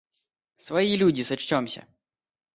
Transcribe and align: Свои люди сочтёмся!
Свои 0.65 0.91
люди 1.01 1.21
сочтёмся! 1.29 1.81